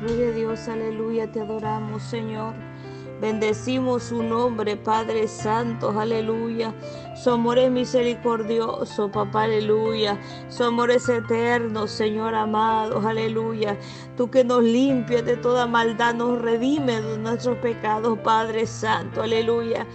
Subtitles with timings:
[0.00, 2.54] Gloria a Dios, aleluya, te adoramos, Señor.
[3.22, 6.74] Bendecimos su nombre, Padre Santo, aleluya.
[7.14, 10.20] Su amor es misericordioso, papá, aleluya.
[10.48, 13.78] Su amor es eterno, Señor amado, aleluya.
[14.16, 19.86] Tú que nos limpias de toda maldad, nos redime de nuestros pecados, Padre Santo, aleluya.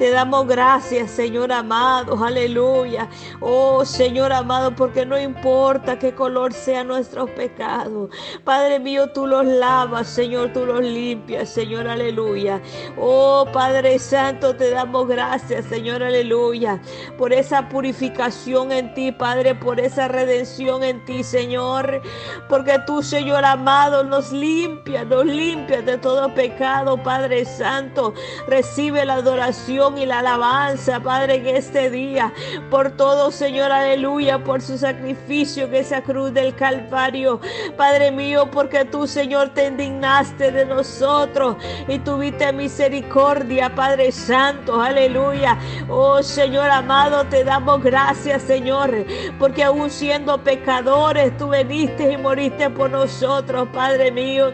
[0.00, 3.06] Te damos gracias, Señor amado, aleluya.
[3.38, 8.08] Oh, Señor amado, porque no importa qué color sea nuestros pecados.
[8.42, 12.62] Padre mío, tú los lavas, Señor, tú los limpias, Señor, aleluya.
[12.98, 16.80] Oh, Padre Santo, te damos gracias, Señor, aleluya,
[17.18, 22.00] por esa purificación en ti, Padre, por esa redención en ti, Señor.
[22.48, 28.14] Porque tú, Señor amado, nos limpias, nos limpias de todo pecado, Padre Santo.
[28.46, 32.32] Recibe la adoración y la alabanza, Padre, en este día.
[32.70, 37.40] Por todo, Señor, aleluya, por su sacrificio en esa cruz del Calvario.
[37.76, 41.56] Padre mío, porque tú, Señor, te indignaste de nosotros
[41.88, 45.58] y tuviste misericordia, Padre Santo, aleluya.
[45.88, 49.04] Oh, Señor amado, te damos gracias, Señor,
[49.38, 54.52] porque aún siendo pecadores, tú veniste y moriste por nosotros, Padre mío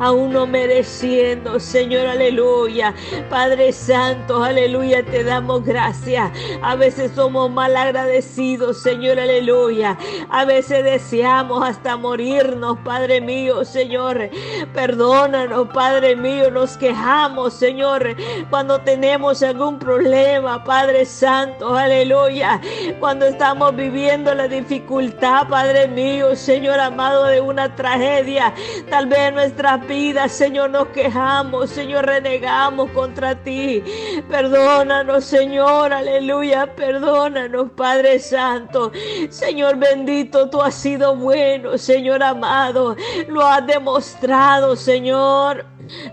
[0.00, 2.94] aún no mereciendo, Señor, aleluya.
[3.28, 6.30] Padre Santo, aleluya, te damos gracias.
[6.62, 9.96] A veces somos mal agradecidos, Señor, aleluya.
[10.30, 14.30] A veces deseamos hasta morirnos, Padre mío, Señor.
[14.72, 18.16] Perdónanos, Padre mío, nos quejamos, Señor,
[18.48, 22.60] cuando tenemos algún problema, Padre Santo, aleluya.
[22.98, 28.54] Cuando estamos viviendo la dificultad, Padre mío, Señor amado, de una tragedia,
[28.88, 33.82] tal vez nuestra vida, Señor, nos quejamos, Señor, renegamos contra ti.
[34.28, 38.92] Perdónanos, Señor, aleluya, perdónanos, Padre Santo.
[39.30, 42.94] Señor bendito, tú has sido bueno, Señor amado,
[43.26, 45.66] lo has demostrado, Señor.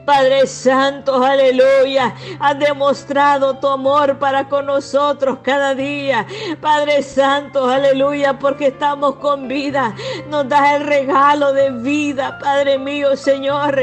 [0.05, 6.25] Padre Santo, aleluya, has demostrado tu amor para con nosotros cada día.
[6.61, 9.93] Padre Santo, aleluya, porque estamos con vida.
[10.29, 13.77] Nos das el regalo de vida, Padre mío, Señor.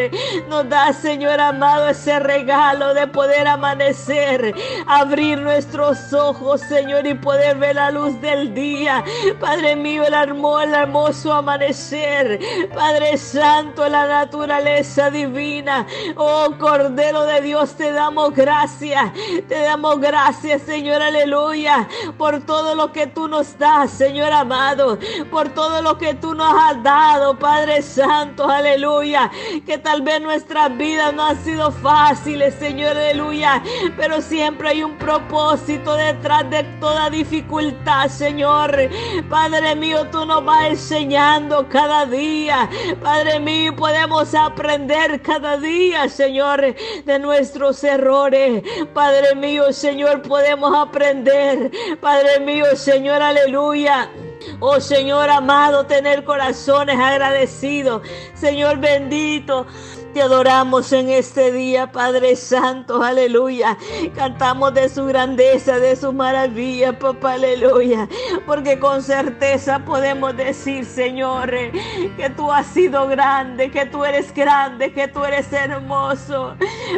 [0.49, 4.55] Nos das, Señor amado, ese regalo de poder amanecer,
[4.87, 9.05] abrir nuestros ojos, Señor, y poder ver la luz del día.
[9.41, 12.41] Padre mío, el, el hermoso amanecer.
[12.75, 15.84] Padre Santo, la naturaleza divina.
[16.17, 19.13] Oh Cordero de Dios, te damos gracias.
[19.49, 24.99] Te damos gracias, Señor, aleluya, por todo lo que tú nos das, Señor amado,
[25.31, 29.31] por todo lo que tú nos has dado, Padre Santo, aleluya.
[29.67, 33.63] Que tal vez nuestras vidas no han sido fáciles, Señor, aleluya,
[33.97, 38.77] pero siempre hay un propósito detrás de toda dificultad, Señor.
[39.29, 42.69] Padre mío, tú nos vas enseñando cada día.
[43.03, 45.74] Padre mío, podemos aprender cada día.
[46.09, 46.75] Señor,
[47.05, 48.63] de nuestros errores.
[48.93, 51.71] Padre mío, Señor, podemos aprender.
[52.01, 54.11] Padre mío, Señor, aleluya.
[54.61, 58.03] Oh Señor amado, tener corazones agradecidos.
[58.35, 59.67] Señor bendito.
[60.15, 63.77] Te adoramos en este día, Padre Santo, aleluya.
[64.15, 68.09] Cantamos de su grandeza, de su maravilla, papá, aleluya.
[68.47, 74.93] Porque con certeza podemos decir, Señor, que tú has sido grande, que tú eres grande,
[74.93, 76.55] que tú eres hermoso.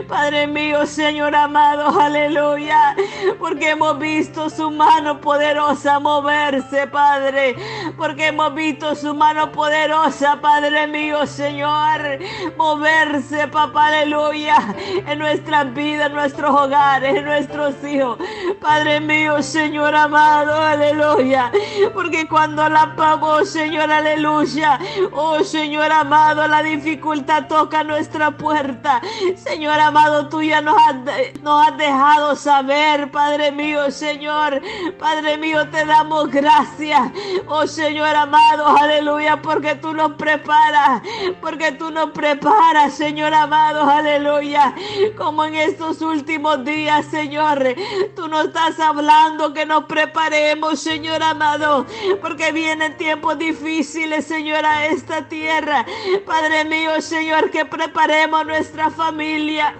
[0.08, 2.94] Padre mío, Señor amado, aleluya.
[3.38, 7.56] Porque hemos visto su mano poderosa moverse, Padre.
[7.96, 12.18] Porque hemos visto su mano poderosa, Padre mío, Señor,
[13.52, 14.56] papá, aleluya,
[15.06, 18.18] en nuestras vidas, en nuestros hogares, en nuestros hijos.
[18.60, 21.50] Padre mío, Señor amado, aleluya.
[21.94, 24.78] Porque cuando la pagamos, Señor, aleluya.
[25.12, 29.00] Oh, Señor amado, la dificultad toca nuestra puerta.
[29.36, 34.60] Señor amado, tú ya nos has dejado saber, Padre mío, Señor.
[34.98, 37.00] Padre mío, te damos gracias.
[37.46, 41.02] Oh, Señor amado, aleluya, porque tú nos preparas,
[41.40, 44.74] porque tú nos preparas, Señor amado, aleluya.
[45.18, 47.62] Como en estos últimos días, Señor,
[48.14, 51.84] tú nos estás hablando que nos preparemos, Señor amado,
[52.22, 55.84] porque vienen tiempos difíciles, Señor, a esta tierra.
[56.24, 59.74] Padre mío, Señor, que preparemos nuestra familia.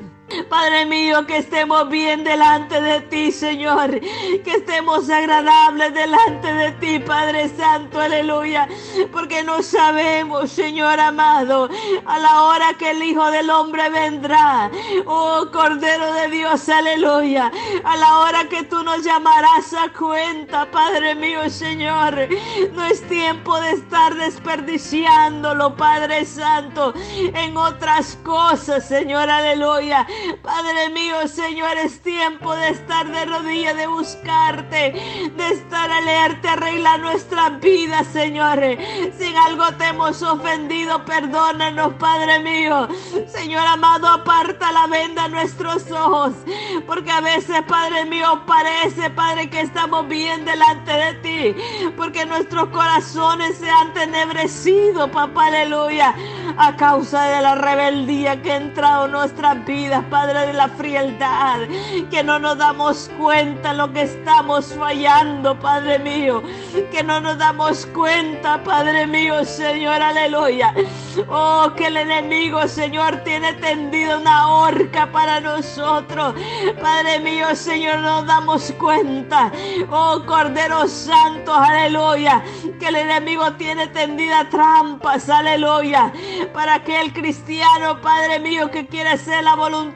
[0.49, 4.01] Padre mío, que estemos bien delante de ti, Señor.
[4.01, 8.69] Que estemos agradables delante de ti, Padre Santo, aleluya.
[9.13, 11.69] Porque no sabemos, Señor amado,
[12.07, 14.71] a la hora que el Hijo del Hombre vendrá.
[15.07, 17.53] Oh Cordero de Dios, aleluya.
[17.85, 22.29] A la hora que tú nos llamarás a cuenta, Padre mío, Señor.
[22.73, 30.07] No es tiempo de estar desperdiciándolo, Padre Santo, en otras cosas, Señor, aleluya.
[30.43, 34.93] Padre mío, Señor, es tiempo de estar de rodillas, de buscarte,
[35.37, 38.61] de estar a leerte, arreglar nuestra vida, Señor.
[39.19, 42.89] Si en algo te hemos ofendido, perdónanos, Padre mío.
[43.27, 46.33] Señor amado, aparta la venda a nuestros ojos,
[46.87, 52.69] porque a veces, Padre mío, parece, Padre, que estamos bien delante de ti, porque nuestros
[52.69, 56.15] corazones se han tenebrecido, papá, aleluya,
[56.57, 61.61] a causa de la rebeldía que ha entrado en nuestras vidas, Padre, de la frialdad,
[62.11, 66.43] que no nos damos cuenta lo que estamos fallando, Padre mío,
[66.91, 70.75] que no nos damos cuenta, Padre mío, Señor, aleluya.
[71.29, 76.35] Oh, que el enemigo, Señor, tiene tendido una horca para nosotros.
[76.81, 79.51] Padre mío, Señor, nos damos cuenta.
[79.91, 82.43] Oh, Cordero Santo, aleluya.
[82.79, 86.13] Que el enemigo tiene tendida trampas, aleluya.
[86.53, 89.96] Para que el cristiano, Padre mío, que quiere hacer la voluntad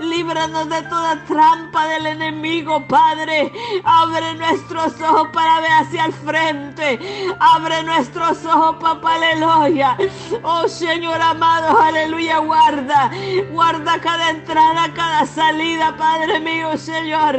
[0.00, 3.52] líbranos de toda trampa del enemigo, Padre.
[3.84, 6.98] Abre nuestros ojos para ver hacia el frente.
[7.40, 9.96] Abre nuestros ojos, papá, aleluya.
[10.42, 13.10] Oh Señor amado, aleluya, guarda.
[13.50, 17.36] Guarda cada entrada, cada salida, Padre mío, Señor.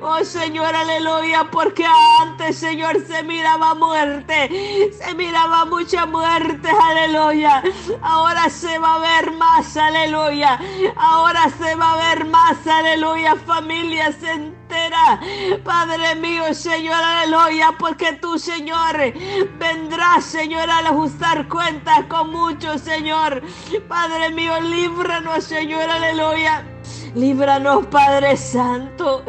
[0.00, 1.86] Oh Señor, aleluya, porque
[2.20, 4.90] antes, Señor, se miraba muerte.
[4.98, 7.62] Se miraba mucha muerte, aleluya.
[8.02, 10.58] Ahora se va a ver más, aleluya.
[10.96, 13.36] Ahora se va a ver más, aleluya.
[13.36, 15.20] Familias entera.
[15.64, 18.96] Padre mío, Señor, aleluya, porque tú, Señor,
[19.58, 23.42] vendrás, Señor, al ajustar cuentas con muchos, Señor.
[23.88, 26.73] Padre mío, líbranos, Señor, aleluya.
[27.14, 29.22] Líbranos, Padre Santo.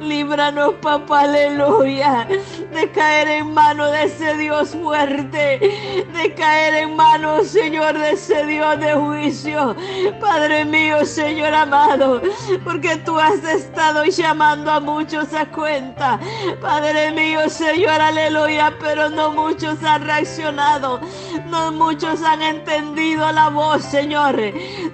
[0.00, 2.26] Líbranos, papá, aleluya.
[2.72, 6.04] De caer en manos de ese Dios fuerte.
[6.12, 9.76] De caer en manos, Señor, de ese Dios de juicio.
[10.20, 12.20] Padre mío, Señor amado.
[12.64, 16.18] Porque tú has estado llamando a muchos a cuenta.
[16.60, 18.74] Padre mío, Señor, aleluya.
[18.80, 20.98] Pero no muchos han reaccionado.
[21.46, 24.34] No muchos han entendido la voz, Señor.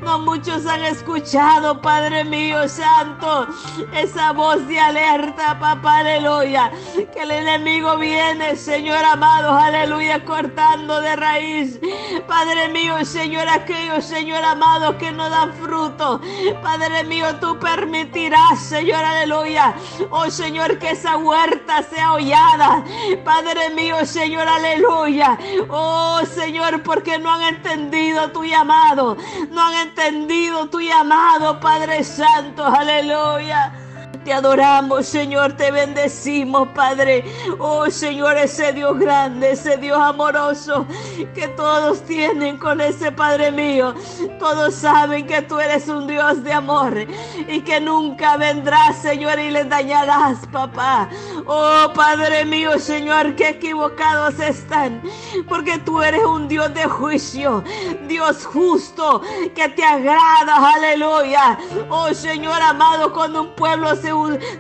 [0.02, 3.46] No muchos han escuchado, Padre mío mío santo,
[3.92, 6.68] esa voz de alerta, papá, aleluya,
[7.12, 11.78] que el enemigo viene, Señor amado, aleluya, cortando de raíz,
[12.26, 16.20] Padre mío, Señor, aquellos, Señor amado, que no dan fruto,
[16.60, 19.72] Padre mío, tú permitirás, Señor, aleluya,
[20.10, 22.82] oh Señor, que esa huerta sea hollada,
[23.24, 25.38] Padre mío, Señor, aleluya,
[25.68, 29.16] oh Señor, porque no han entendido tu llamado,
[29.50, 33.83] no han entendido tu llamado, Padre Santo santo, aleluya.
[34.24, 37.24] Te adoramos, Señor, te bendecimos, Padre.
[37.58, 40.86] Oh, Señor, ese Dios grande, ese Dios amoroso
[41.34, 43.94] que todos tienen con ese Padre mío.
[44.38, 47.06] Todos saben que tú eres un Dios de amor
[47.48, 51.10] y que nunca vendrás, Señor, y les dañarás, papá.
[51.44, 55.02] Oh, Padre mío, Señor, que equivocados están,
[55.46, 57.62] porque tú eres un Dios de juicio,
[58.08, 59.20] Dios justo,
[59.54, 61.58] que te agrada, aleluya.
[61.90, 64.13] Oh, Señor amado, cuando un pueblo se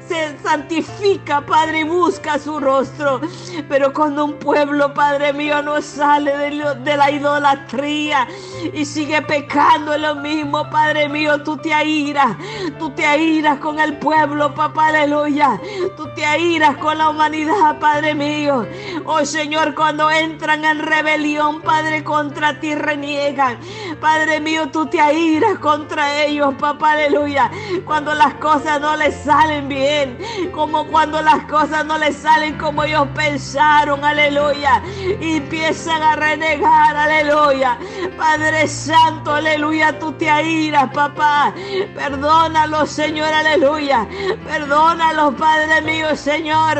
[0.08, 3.20] se, santifica, Padre, y busca su rostro.
[3.68, 8.26] Pero cuando un pueblo, Padre mío, no sale de, la idolatría
[8.72, 12.36] y sigue pecando lo mismo, Padre mío, tú te airas,
[12.78, 15.60] tú te airas con el pueblo, papá, aleluya.
[15.96, 18.66] Tú te airas con la humanidad, Padre mío.
[19.04, 23.58] Oh Señor, cuando entran en rebelión, Padre, contra ti reniegan.
[24.00, 27.50] Padre mío, tú te airas contra ellos, papá, aleluya.
[27.84, 30.18] Cuando las cosas no les salen salen bien,
[30.52, 34.82] como cuando las cosas no les salen como ellos pensaron, aleluya,
[35.20, 37.76] y empiezan a renegar, aleluya.
[38.16, 41.52] Padre Santo, aleluya, tú te airas, papá.
[41.94, 44.06] Perdónalos, Señor, aleluya.
[44.46, 46.78] Perdónalos, Padre mío, Señor.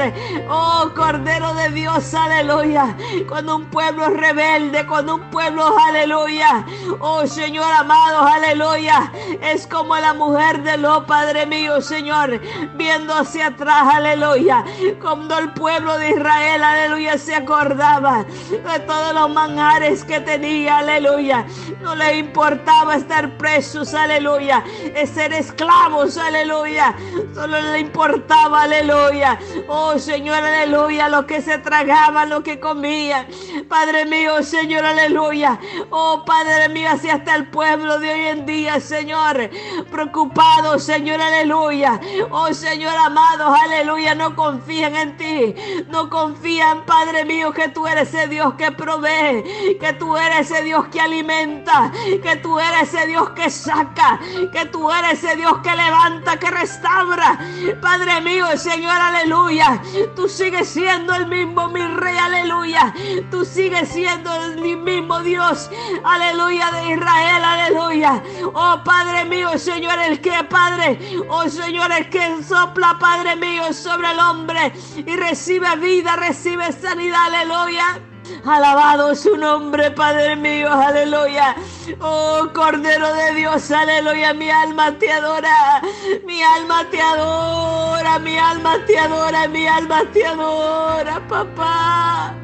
[0.49, 2.97] Oh, Cordero de Dios, aleluya.
[3.29, 6.65] Cuando un pueblo es rebelde, cuando un pueblo, aleluya.
[7.01, 9.13] Oh, Señor amado, aleluya.
[9.43, 12.41] Es como la mujer de lo, Padre mío, Señor
[12.75, 14.65] viendo hacia atrás, aleluya,
[15.01, 21.47] cuando el pueblo de Israel, aleluya, se acordaba de todos los manjares que tenía, aleluya,
[21.81, 24.65] no le importaba estar presos, aleluya,
[25.13, 26.95] ser esclavos, aleluya,
[27.35, 33.27] solo le importaba, aleluya, oh Señor, aleluya, lo que se tragaba, lo que comía,
[33.69, 35.59] Padre mío, Señor, aleluya,
[35.91, 39.51] oh Padre mío, así hasta el pueblo de hoy en día, Señor,
[39.91, 45.55] preocupado, Señor, aleluya, oh Señor amado, aleluya, no confían en ti,
[45.89, 50.63] no confían, Padre mío, que tú eres ese Dios que provee, que tú eres ese
[50.63, 51.91] Dios que alimenta,
[52.23, 54.21] que tú eres ese Dios que saca,
[54.53, 57.39] que tú eres ese Dios que levanta, que restaura.
[57.81, 59.81] Padre mío, Señor, aleluya.
[60.15, 62.95] Tú sigues siendo el mismo, mi rey, aleluya.
[63.31, 65.71] Tú sigues siendo el mismo Dios,
[66.05, 68.23] aleluya, de Israel, aleluya.
[68.53, 70.99] Oh Padre mío, Señor, el que, Padre,
[71.29, 77.27] oh Señor, el que sopla, Padre mío, sobre el hombre y recibe vida, recibe sanidad,
[77.27, 78.01] aleluya.
[78.47, 81.55] Alabado su nombre, Padre mío, aleluya.
[82.01, 84.33] Oh Cordero de Dios, aleluya.
[84.33, 85.83] Mi alma te adora,
[86.25, 92.35] mi alma te adora, mi alma te adora, mi alma te adora, papá.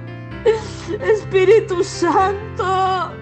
[0.98, 3.12] Espíritu Santo,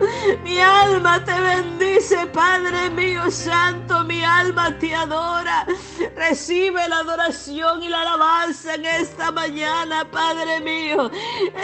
[0.42, 5.66] mi alma te bendice, Padre mío Santo, mi alma te adora.
[6.16, 11.10] Recibe la adoración y la alabanza en esta mañana, Padre mío.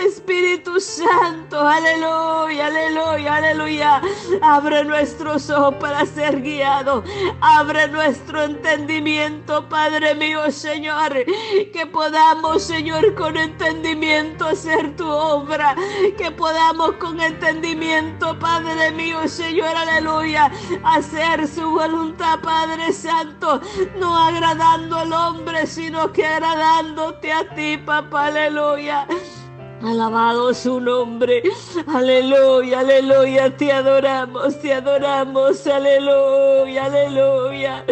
[0.05, 4.03] Espíritu Santo, aleluya, aleluya, aleluya.
[4.43, 7.05] Abre nuestros ojos para ser guiados.
[7.41, 11.25] Abre nuestro entendimiento, Padre mío, Señor.
[11.73, 15.75] Que podamos, Señor, con entendimiento hacer tu obra
[16.17, 20.51] que podamos con entendimiento, Padre mío, Señor, aleluya,
[20.85, 23.61] hacer su voluntad, Padre Santo,
[23.99, 29.07] no agradando al hombre, sino que agradándote a ti, papá, aleluya.
[29.85, 31.43] Alabado su nombre.
[31.87, 33.55] Aleluya, aleluya.
[33.55, 35.67] Te adoramos, te adoramos.
[35.67, 37.85] Aleluya, aleluya.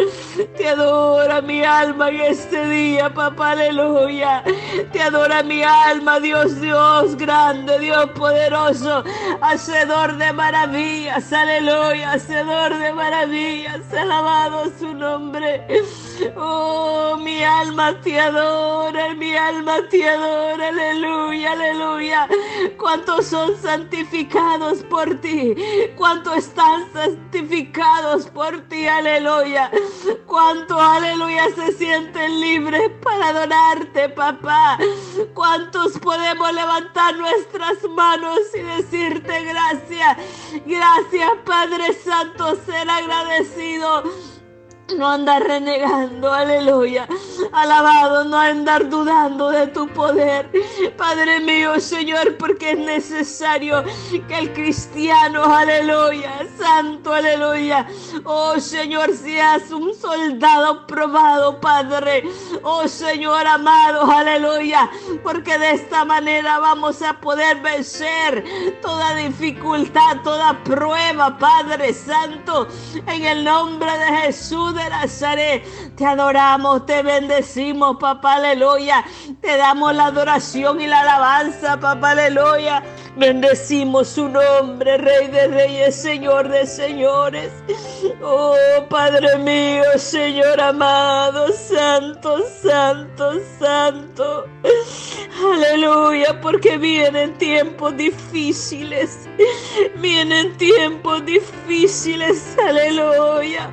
[0.57, 3.51] Te adora mi alma en este día, papá.
[3.51, 4.43] Aleluya.
[4.91, 9.03] Te adora mi alma, Dios, Dios grande, Dios poderoso.
[9.41, 11.31] Hacedor de maravillas.
[11.31, 12.13] Aleluya.
[12.13, 13.81] Hacedor de maravillas.
[13.93, 15.63] Alabado su nombre.
[16.35, 20.69] Oh, mi alma te adora, mi alma te adora.
[20.69, 22.27] Aleluya, aleluya aleluya.
[22.77, 25.55] ¿Cuántos son santificados por ti?
[25.95, 28.87] ¿Cuántos están santificados por ti?
[28.87, 29.69] Aleluya.
[30.25, 34.77] ¿Cuánto, aleluya, se sienten libres para adorarte, papá?
[35.33, 40.17] ¿Cuántos podemos levantar nuestras manos y decirte gracias?
[40.65, 44.03] Gracias, Padre Santo, ser agradecido
[44.97, 47.07] no andar renegando, aleluya.
[47.51, 50.49] Alabado, no andar dudando de tu poder.
[50.97, 53.83] Padre mío, Señor, porque es necesario
[54.27, 57.87] que el cristiano, aleluya, santo, aleluya.
[58.23, 62.23] Oh Señor, seas un soldado probado, Padre.
[62.63, 64.89] Oh Señor amado, aleluya.
[65.23, 68.43] Porque de esta manera vamos a poder vencer
[68.81, 72.67] toda dificultad, toda prueba, Padre Santo.
[73.07, 74.73] En el nombre de Jesús
[75.95, 79.03] Te adoramos, te bendecimos, papá, aleluya.
[79.41, 82.83] Te damos la adoración y la alabanza, papá, aleluya.
[83.15, 87.51] Bendecimos su nombre, Rey de Reyes, Señor de Señores.
[88.23, 88.55] Oh,
[88.89, 94.45] Padre mío, Señor amado, Santo, Santo, Santo.
[95.53, 99.27] Aleluya, porque vienen tiempos difíciles.
[99.97, 103.71] Vienen tiempos difíciles, aleluya.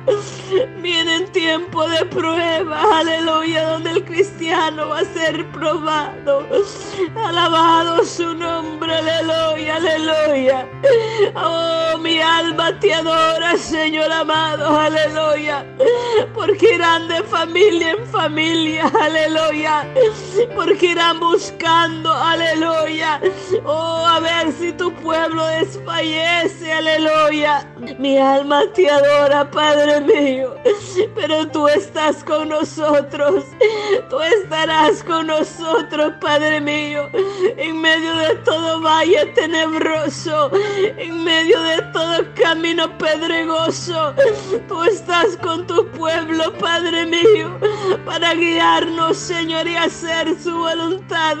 [0.81, 6.45] Vienen tiempos de prueba, aleluya, donde el cristiano va a ser probado.
[7.15, 9.30] Alabado su nombre, aleluya,
[9.71, 10.67] aleluya.
[11.35, 15.65] Oh, mi alma te adora, Señor amado, aleluya.
[16.33, 19.87] Porque irán de familia en familia, aleluya.
[20.55, 23.21] Porque irán buscando, aleluya.
[23.65, 27.67] Oh, a ver si tu pueblo desfallece, aleluya.
[27.97, 30.55] Mi alma te adora, Padre mío.
[31.15, 33.45] Pero tú estás con nosotros.
[34.09, 37.09] Tú estarás con nosotros, Padre mío.
[37.57, 40.51] En medio de todo valle tenebroso,
[40.97, 44.13] en medio de todo camino pedregoso.
[44.67, 47.57] Tú estás con tu pueblo, Padre mío,
[48.05, 51.37] para guiarnos, Señor, y hacer su voluntad.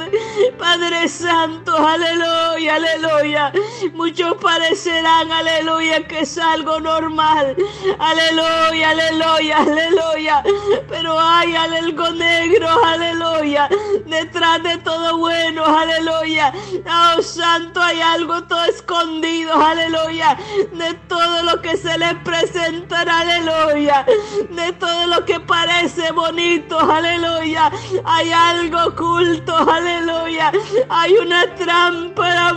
[0.57, 3.53] Padre Santo, aleluya, aleluya.
[3.93, 7.55] Muchos parecerán, aleluya, que es algo normal.
[7.99, 10.43] Aleluya, aleluya, aleluya.
[10.89, 13.69] Pero hay algo negro, aleluya.
[14.05, 16.53] Detrás de todo bueno, aleluya.
[16.85, 20.37] Oh Santo, hay algo todo escondido, aleluya.
[20.73, 24.05] De todo lo que se le presentará, aleluya.
[24.49, 27.71] De todo lo que parece bonito, aleluya.
[28.03, 30.51] Hay algo oculto, aleluya.
[30.89, 32.51] Hay una trampa, la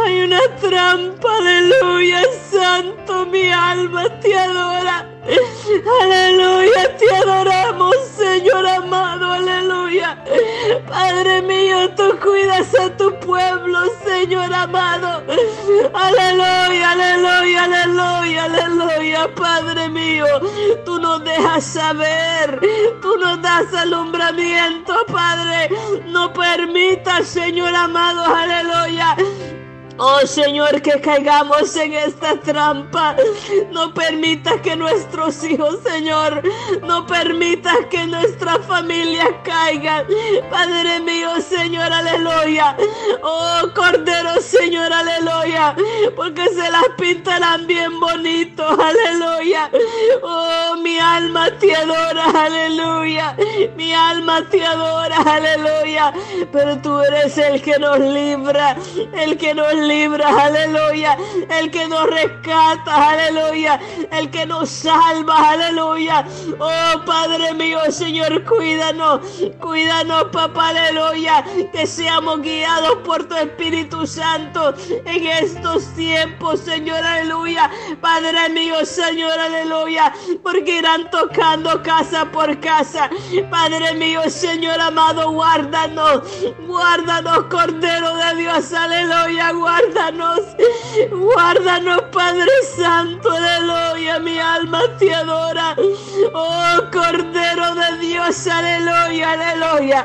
[0.00, 5.06] hay una trampa, aleluya, santo, mi alma te adora.
[6.02, 8.15] Aleluya, te adoramos.
[10.88, 15.22] Padre mío, tú cuidas a tu pueblo, Señor amado.
[15.94, 20.26] Aleluya, aleluya, aleluya, aleluya, Padre mío.
[20.84, 22.60] Tú nos dejas saber,
[23.00, 25.68] tú nos das alumbramiento, Padre.
[26.06, 29.16] No permitas, Señor amado, aleluya
[29.98, 33.16] Oh Señor, que caigamos en esta trampa.
[33.70, 36.42] No permita que nuestros hijos, Señor,
[36.82, 40.04] no permita que nuestra familia caiga.
[40.50, 42.76] Padre mío, Señor, aleluya.
[43.22, 45.74] Oh Cordero, Señor, aleluya.
[46.14, 49.70] Porque se las pintarán bien bonito, aleluya.
[50.22, 53.36] Oh, mi alma te adora, aleluya.
[53.76, 56.12] Mi alma te adora, aleluya.
[56.52, 58.76] Pero tú eres el que nos libra,
[59.14, 61.16] el que nos libra, aleluya.
[61.50, 63.80] El que nos rescata, aleluya.
[64.10, 66.24] El que nos salva, aleluya.
[66.58, 69.20] Oh Padre mío, Señor, cuídanos,
[69.60, 71.44] cuídanos, papá, aleluya.
[71.72, 74.74] Que seamos guiados por tu Espíritu Santo
[75.04, 77.70] en estos tiempos, Señor, aleluya.
[78.00, 80.12] Padre mío, Señor, aleluya.
[80.42, 83.10] Porque irán tocando casa por casa.
[83.50, 86.22] Padre mío, Señor amado, guárdanos,
[86.66, 89.75] guárdanos, Cordero de Dios, aleluya, guárdanos,
[91.10, 95.76] guárdanos, Padre Santo, aleluya, mi alma te adora.
[96.32, 100.04] Oh, Cordero de Dios, aleluya, aleluya.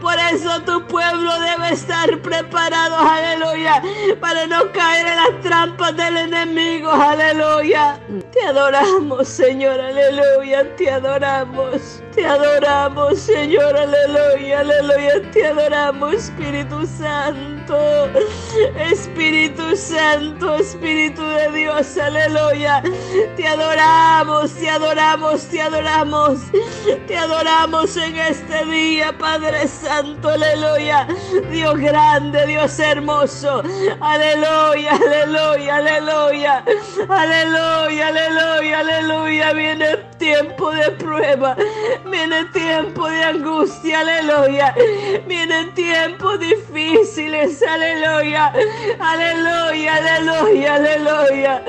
[0.00, 3.82] Por eso tu pueblo debe estar preparado, aleluya,
[4.20, 8.00] para no caer en las trampas del enemigo, aleluya.
[8.32, 12.02] Te adoramos, Señor, aleluya, te adoramos.
[12.14, 17.59] Te adoramos, Señor, aleluya, aleluya, te adoramos, Espíritu Santo.
[18.90, 22.82] Espíritu Santo, Espíritu de Dios, aleluya.
[23.36, 26.40] Te adoramos, te adoramos, te adoramos.
[27.06, 31.06] Te adoramos en este día, Padre Santo, aleluya.
[31.50, 33.62] Dios grande, Dios hermoso.
[34.00, 36.64] Aleluya, aleluya, aleluya.
[37.08, 39.52] Aleluya, aleluya, aleluya.
[39.52, 41.56] Viene tiempo de prueba.
[42.04, 44.74] Viene tiempo de angustia, aleluya.
[45.26, 48.52] Vienen tiempos difíciles, aleluya.
[48.98, 51.62] Aleluya, aleluya, aleluya.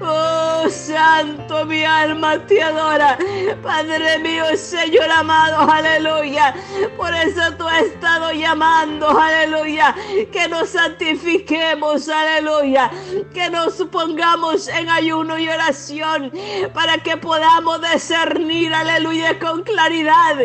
[0.00, 3.18] Oh, santo, mi alma te adora.
[3.62, 6.54] Padre mío, Señor amado, aleluya.
[6.96, 9.94] Por eso tú has estado llamando, aleluya.
[10.32, 12.90] Que nos santifiquemos, aleluya.
[13.32, 16.32] Que nos pongamos en ayuno y oración
[16.74, 20.36] para que podamos discernir, aleluya, con claridad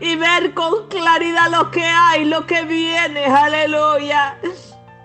[0.00, 3.26] y ver con claridad lo que hay, lo que viene.
[3.26, 4.38] Aleluya.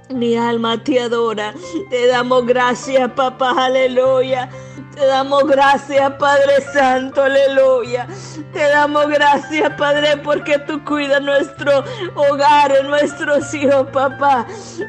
[0.09, 1.53] Mi alma te adora.
[1.89, 3.65] Te damos gracias, papá.
[3.65, 4.49] Aleluya.
[4.97, 8.07] Te damos gracias, Padre Santo, aleluya.
[8.51, 11.83] Te damos gracias, Padre, porque tú cuidas nuestro
[12.15, 14.47] hogar, nuestros hijos, papá.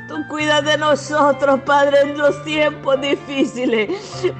[0.09, 3.91] Tú cuidas de nosotros, Padre, en los tiempos difíciles.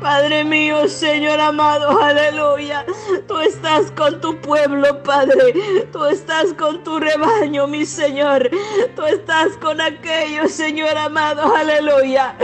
[0.01, 2.87] Padre mío, Señor amado, aleluya.
[3.27, 5.53] Tú estás con tu pueblo, Padre.
[5.93, 8.49] Tú estás con tu rebaño, mi Señor.
[8.97, 12.35] Tú estás con aquellos, Señor amado, aleluya.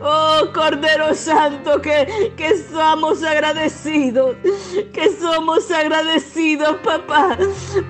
[0.00, 4.36] Oh, Cordero Santo, que, que somos agradecidos,
[4.92, 7.36] que somos agradecidos, papá,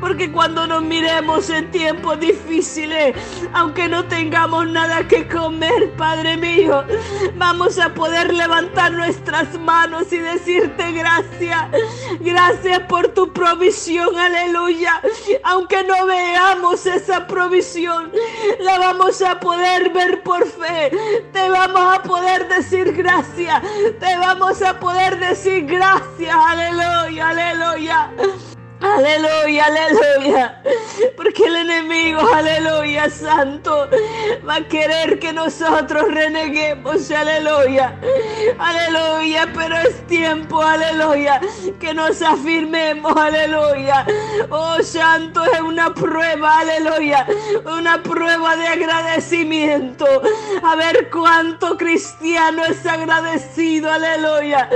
[0.01, 3.15] porque cuando nos miremos en tiempos difíciles,
[3.55, 6.85] aunque no tengamos nada que comer, Padre mío,
[7.37, 11.61] vamos a poder levantar nuestras manos y decirte gracias,
[12.21, 15.01] gracias por tu provisión, aleluya,
[15.45, 18.11] aunque no veamos esa provisión,
[18.59, 20.91] la vamos a poder ver por fe,
[21.33, 23.63] te vamos a poder decir gracias,
[24.01, 28.11] te vamos a poder decir gracias, aleluya, aleluya.
[28.83, 30.63] Aleluya, aleluya.
[31.17, 33.89] Porque el enemigo, aleluya, santo,
[34.47, 37.95] va a querer que nosotros reneguemos, aleluya.
[38.59, 41.41] Aleluya, pero es tiempo, aleluya,
[41.79, 44.05] que nos afirmemos, aleluya.
[44.51, 47.27] Oh, santo, es una prueba, aleluya.
[47.65, 50.07] Una prueba de agradecimiento.
[50.63, 54.69] A ver cuánto cristiano es agradecido, aleluya.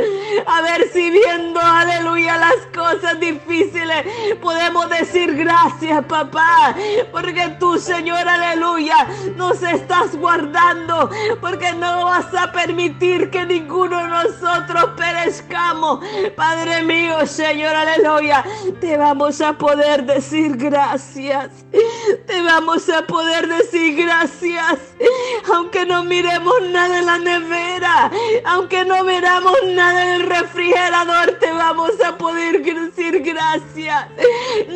[0.46, 3.95] A ver si viendo, aleluya, las cosas difíciles
[4.40, 6.74] podemos decir gracias, papá,
[7.12, 9.06] porque tú, Señor, aleluya,
[9.36, 16.04] nos estás guardando, porque no vas a permitir que ninguno de nosotros perezcamos.
[16.36, 18.44] Padre mío, Señor, aleluya,
[18.80, 21.50] te vamos a poder decir gracias.
[22.26, 24.78] Te vamos a poder decir gracias,
[25.52, 28.10] aunque no miremos nada en la nevera,
[28.44, 33.22] aunque no miramos nada en el refrigerador, te vamos a poder decir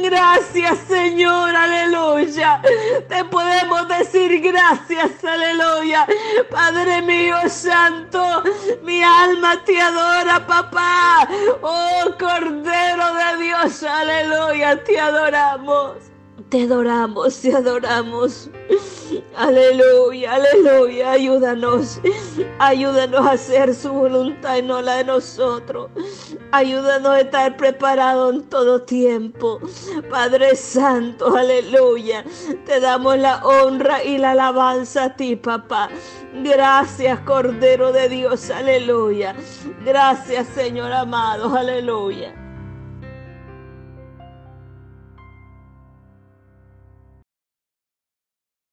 [0.03, 0.79] gracias.
[0.89, 2.61] Señor, aleluya.
[3.09, 6.07] Te podemos decir gracias, aleluya.
[6.51, 8.43] Padre mío santo,
[8.83, 11.29] mi alma te adora, papá.
[11.63, 16.10] Oh, Cordero de Dios, aleluya, te adoramos.
[16.51, 18.51] Te adoramos, te adoramos.
[19.37, 22.01] Aleluya, aleluya, ayúdanos.
[22.59, 25.91] Ayúdanos a hacer su voluntad y no la de nosotros.
[26.51, 29.61] Ayúdanos a estar preparados en todo tiempo.
[30.11, 32.25] Padre Santo, aleluya.
[32.67, 35.89] Te damos la honra y la alabanza a ti, papá.
[36.43, 39.37] Gracias, Cordero de Dios, aleluya.
[39.85, 42.40] Gracias, Señor amado, aleluya.